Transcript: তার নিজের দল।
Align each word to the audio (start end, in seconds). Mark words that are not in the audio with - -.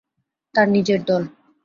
তার 0.55 0.67
নিজের 0.75 0.99
দল। 1.03 1.23